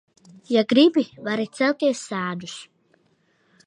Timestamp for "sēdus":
2.09-2.61